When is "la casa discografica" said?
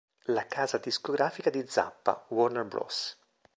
0.33-1.51